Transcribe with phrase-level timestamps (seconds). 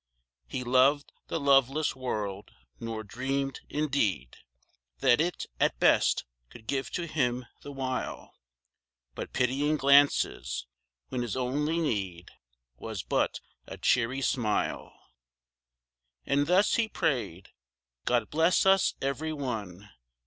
[0.47, 4.37] He loved the loveless world, nor dreamed, in deed.
[4.97, 8.33] That it, at best, could give to him, the while.
[9.13, 10.65] But pitying glances,
[11.09, 12.31] when his only need
[12.77, 14.91] Was but a cheery smile.
[16.25, 17.49] And thus he prayed,"
[18.05, 19.91] God bless us every one!"